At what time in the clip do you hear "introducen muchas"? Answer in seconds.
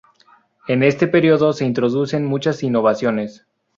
1.65-2.63